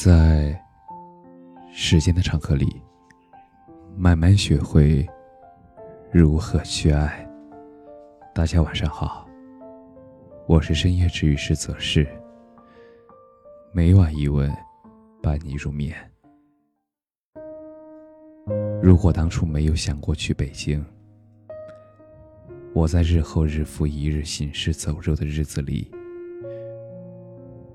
[0.00, 0.56] 在
[1.72, 2.80] 时间的长河里，
[3.96, 5.04] 慢慢学会
[6.12, 7.28] 如何去爱。
[8.32, 9.28] 大家晚上好，
[10.46, 12.06] 我是深夜治愈师泽世，
[13.72, 14.48] 每晚一问，
[15.20, 15.92] 伴你入眠。
[18.80, 20.80] 如果当初没有想过去北京，
[22.72, 25.90] 我在日后日复一日行尸走肉的日子里，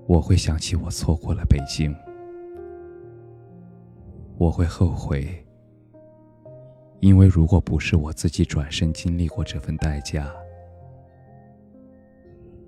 [0.08, 1.94] 我会想起我错过了北京，
[4.44, 5.26] 我会后悔，
[7.00, 10.30] 因为如果不是我自己转身经历过这份代价，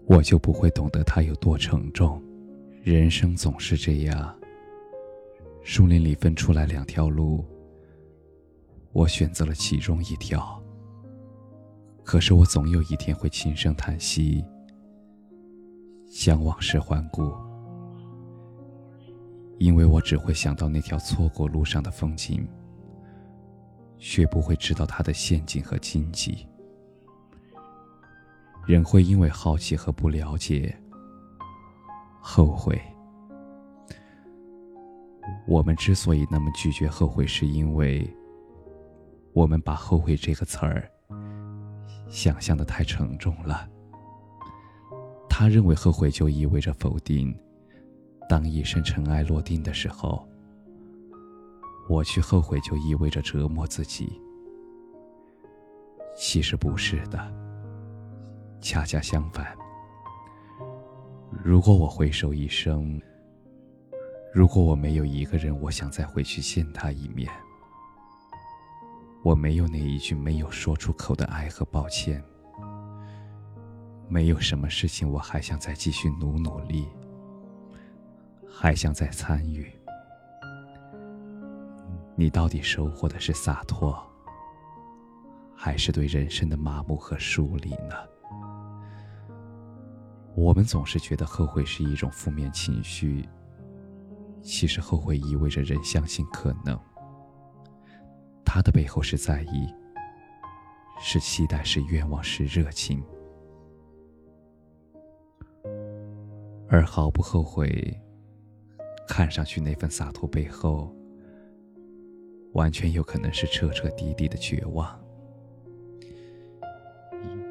[0.05, 2.23] 我就不会懂得它有多沉重。
[2.81, 4.33] 人生总是这样，
[5.63, 7.43] 树林里分出来两条路，
[8.93, 10.63] 我选择了其中一条。
[12.05, 14.45] 可是我总有一天会轻声叹息，
[16.07, 17.33] 向往事环顾，
[19.65, 22.47] 因为我只会想到那条错过路上的风景，
[23.97, 26.47] 却不会知道它的陷阱和荆棘。
[28.67, 30.77] 人会因为好奇和不了解
[32.21, 32.79] 后悔。
[35.47, 38.07] 我们之所以那么拒绝后悔，是因为
[39.33, 40.87] 我们把“后悔”这个词儿。
[42.07, 43.67] 想象的太沉重了。
[45.27, 47.35] 他认为后悔就意味着否定。
[48.27, 50.27] 当一身尘埃落定的时候，
[51.87, 54.21] 我去后悔就意味着折磨自己。
[56.17, 57.31] 其实不是的，
[58.61, 59.55] 恰恰相反。
[61.43, 62.99] 如果我回首一生，
[64.33, 67.29] 如果我没有一个人，我想再回去见他一面。
[69.23, 72.23] 我没有那一句没有说出口的爱和抱歉，
[74.07, 76.87] 没有什么事情我还想再继续努努力，
[78.65, 79.71] 还想再参与。
[82.15, 83.95] 你到底收获的是洒脱，
[85.55, 87.93] 还是对人生的麻木和疏离呢？
[90.35, 93.29] 我们总是觉得后悔是一种负面情绪，
[94.41, 96.75] 其实后悔意味着人相信可能。
[98.43, 99.71] 他的背后是在意，
[100.99, 103.03] 是期待，是愿望，是热情，
[106.67, 108.01] 而毫不后悔。
[109.07, 110.95] 看上去那份洒脱背后，
[112.53, 114.99] 完全有可能是彻彻底底的绝望。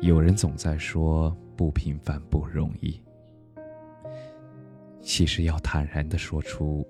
[0.01, 3.01] 有人总在说不平凡不容易，
[5.01, 6.87] 其实要坦然的说出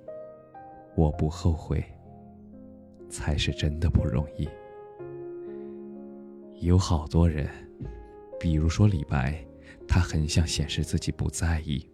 [0.94, 1.84] 我不后悔。
[3.10, 4.48] 才是真的不容易。
[6.58, 7.48] 有好多人，
[8.40, 9.46] 比如说李白，
[9.86, 11.88] 他很想显示自己不在意，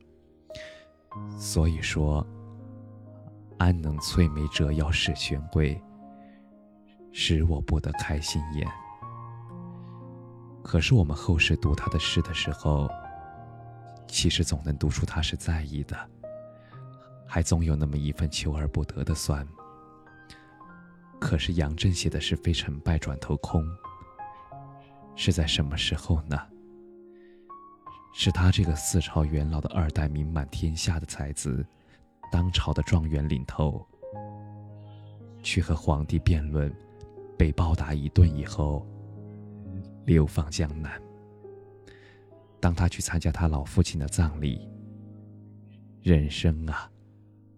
[1.39, 2.27] 所以说
[3.61, 5.79] ：“安能翠眉折腰事权贵，
[7.13, 8.67] 使我不得开心颜。”
[10.65, 12.89] 可是我们后世读他的诗的时候，
[14.09, 15.95] 其实总能读出他是在意的，
[17.27, 19.47] 还总有那么一份求而不得的酸。
[21.19, 23.63] 可是杨震写的是非成败转头空，
[25.15, 26.39] 是在什么时候呢？
[28.15, 31.65] 是他这个四朝元老的二代名满天下的才子，
[32.31, 33.85] 当朝的状元领头，
[35.43, 36.73] 去和皇帝辩论，
[37.37, 38.87] 被暴打一顿以后，
[40.07, 41.01] 流放江南。
[42.61, 44.69] 当他去参加他老父亲的葬礼，
[46.03, 46.91] 人生啊，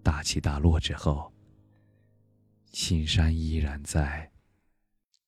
[0.03, 1.31] 大起大落之后。
[2.71, 4.31] 青山依然在，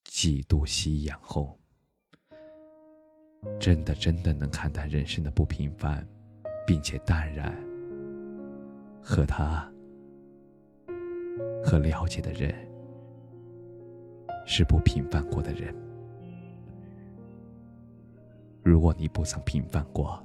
[0.05, 1.59] 几度夕阳红。
[3.61, 6.09] 真的，真的能看淡人生的不平凡，
[6.67, 7.55] 并且淡然。
[9.07, 9.71] 和他，
[11.63, 12.55] 和了解的人，
[14.47, 15.75] 是不平凡过的人。
[18.63, 20.19] 如果你不曾平凡过，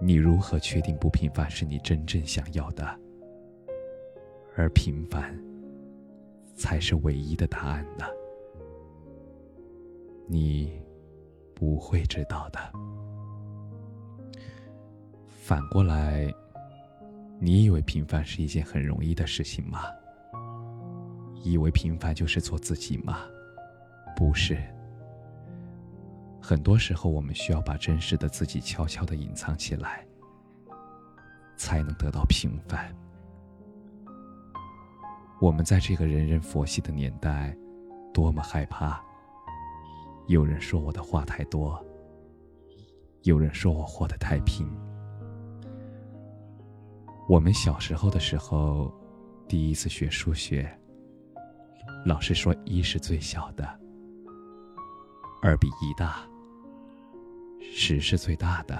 [0.00, 2.82] 你如何确定不平凡是你真正想要的？
[4.56, 5.38] 而平凡，
[6.54, 8.06] 才是唯一的答案呢。
[10.26, 10.80] 你
[11.54, 12.58] 不会知道的。
[15.26, 16.32] 反过来，
[17.42, 19.84] 你以为平凡是一件很容易的事情吗？
[21.42, 23.20] 以为平凡就是做自己吗？
[24.14, 24.58] 不是。
[26.38, 30.06] 很多时候，我们需要把真实的自己悄悄的隐藏起来，
[31.56, 32.94] 才能得到平凡。
[35.40, 37.56] 我们在这个人人佛系的年代，
[38.12, 39.02] 多么害怕！
[40.26, 41.82] 有人说我的话太多，
[43.22, 44.70] 有人说我活得太平。
[47.30, 48.92] 我们小时候的时候，
[49.46, 50.68] 第一次学数学，
[52.04, 53.64] 老师说一是最小的，
[55.40, 56.28] 二比一大，
[57.72, 58.76] 十是最大的。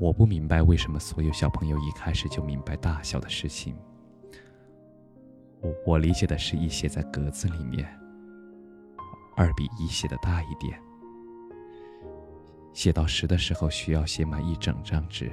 [0.00, 3.76] 我不明白为什么所有小朋友一开始就明白大小的事情。
[5.60, 7.88] 我我理解的是一写在格子里面，
[9.36, 10.82] 二比一写的大一点。
[12.72, 15.30] 写到十的时候需要写满一整张纸。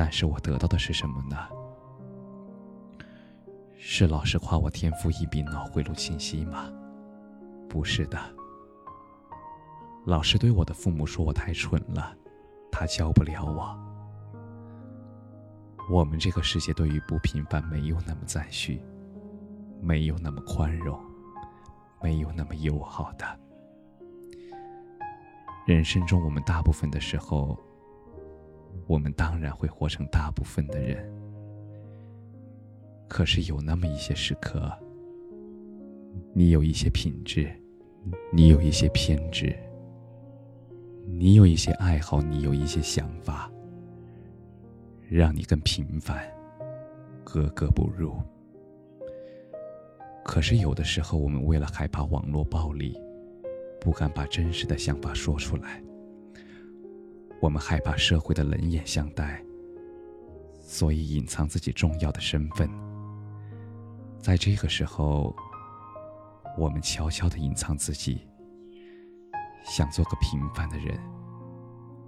[0.00, 1.36] 但是我得到的是什么呢？
[3.76, 6.72] 是老师夸我天赋异禀、脑回路清晰吗？
[7.68, 8.18] 不是的。
[10.06, 12.16] 老师对我的父母说我太蠢了，
[12.72, 13.78] 他教不了我。
[15.90, 18.82] 我们这个世界对于不平凡没有那么赞许，
[19.82, 20.98] 没有那么宽容，
[22.02, 23.26] 没有那么友好的。
[25.66, 27.54] 人生中，我们大部分的时候，
[28.86, 31.08] 我们当然会活成大部分的人。
[33.08, 34.70] 可是有那么一些时刻，
[36.32, 37.50] 你有一些品质，
[38.32, 39.54] 你有一些偏执，
[41.06, 43.50] 你有一些爱好，你有一些想法，
[45.08, 46.24] 让你跟平凡
[47.24, 48.14] 格格不入。
[50.24, 52.98] 可是有的时候，我们为了害怕网络暴力。
[53.82, 55.82] 不敢把真实的想法说出来，
[57.40, 59.42] 我们害怕社会的冷眼相待，
[60.60, 62.70] 所以隐藏自己重要的身份。
[64.20, 65.34] 在这个时候，
[66.58, 68.28] 我们悄悄的隐藏自己，
[69.64, 71.00] 想做个平凡的人，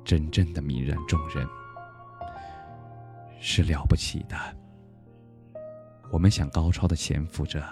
[0.04, 1.48] 真正的泯然众人，
[3.40, 4.36] 是了不起的。
[6.10, 7.66] 我们想高超的潜伏着，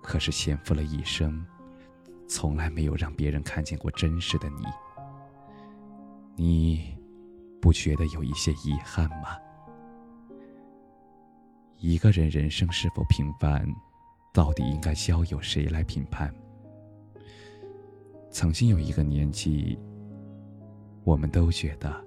[0.00, 1.44] 可是潜伏了一生。
[2.28, 4.64] 从来没有让别人看见过真实的你，
[6.38, 6.94] 你
[7.62, 9.38] 不觉得有一些遗憾吗？
[11.78, 13.66] 一个人人生是否平凡，
[14.34, 16.30] 到底应该交由谁来评判？
[18.30, 19.78] 曾经有一个年纪，
[21.04, 22.04] 我们都觉得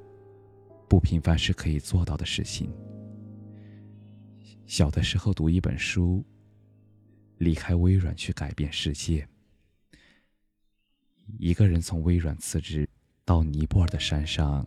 [0.87, 2.71] 不平凡是可以做到的事情。
[4.67, 6.23] 小的时候读一本书，
[7.39, 9.27] 离开微软去改变世界。
[11.39, 12.87] 一个人从微软辞职，
[13.29, 14.65] 到尼泊尔的山上，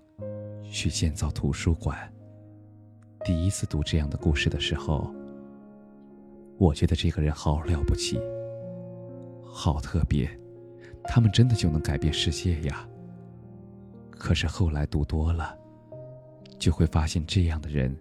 [0.63, 1.99] 去建造图书馆。
[3.25, 5.13] 第一次读这样的故事的时候，
[6.59, 8.21] 我觉得这个人好了不起，
[9.43, 10.31] 好特别，
[11.03, 12.89] 他们真的就能改变世界呀。
[14.13, 15.59] 可是后来读多了，
[16.57, 17.93] 就会发现这样的人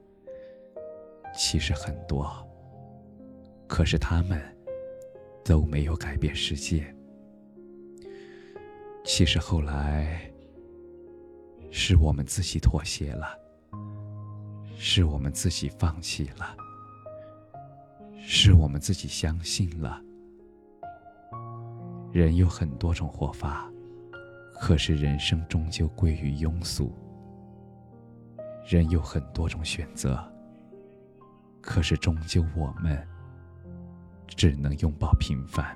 [1.34, 2.32] 其实很多，
[3.66, 4.40] 可是他们
[5.44, 6.96] 都没有改变世界。
[9.04, 10.31] 其实后来，
[11.74, 13.28] 是我们自己妥协了，
[14.78, 16.56] 是我们自己放弃了，
[18.20, 20.02] 是我们自己相信了。
[22.12, 23.72] 人有很多种活法，
[24.60, 26.94] 可是人生终究归于庸俗。
[28.68, 30.22] 人有很多种选择，
[31.62, 33.08] 可是终究我们
[34.28, 35.74] 只能拥抱平凡。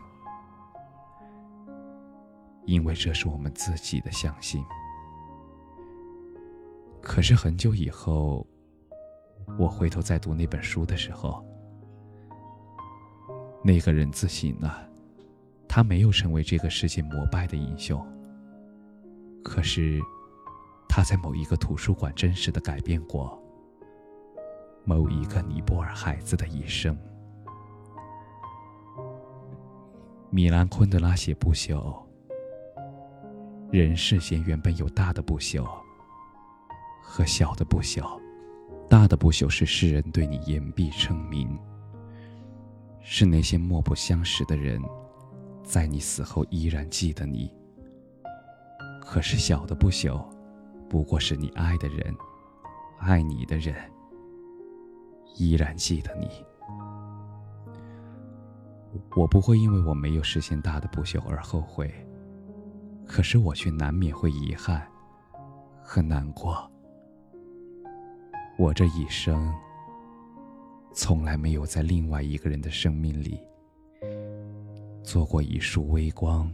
[2.66, 4.62] 因为这是我们自己的相信。
[7.06, 8.46] 可是很久以后，
[9.60, 11.46] 我回头再读那本书的时候，
[13.64, 14.90] 那个人自省了，
[15.68, 18.04] 他没有成为这个世界膜拜的英雄。
[19.44, 20.02] 可是，
[20.90, 23.40] 他在某一个图书馆真实的改变过
[24.84, 26.98] 某一个尼泊尔孩子的一生。
[30.32, 31.96] 米兰昆德拉写不朽。
[33.72, 35.66] 人世间原本有大的不朽
[37.08, 38.20] 和小的不朽，
[38.90, 41.58] 大的不朽是世人对你言必称名，
[43.00, 44.82] 是那些莫不相识的人，
[45.64, 47.50] 在你死后依然记得你。
[49.00, 50.26] 可是小的不朽，
[50.90, 52.14] 不过是你爱的人，
[53.00, 53.76] 爱你的人，
[55.36, 56.28] 依然记得你。
[59.16, 61.94] 我不会因为我没有实现大的不朽而后悔。
[63.06, 64.86] 可是我却难免会遗憾
[65.84, 66.70] 和难过。
[68.58, 69.54] 我这一生
[70.94, 73.40] 从来没有在另外一个人的生命里
[75.04, 76.52] 做过一束微光，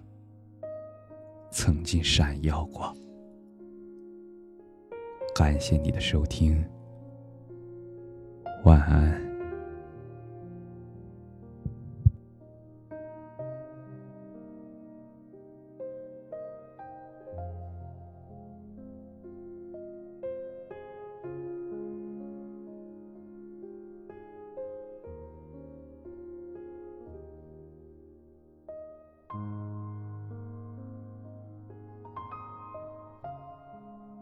[1.51, 2.91] 曾经闪耀过。
[5.36, 6.65] 感谢你的收听，
[8.63, 9.30] 晚安。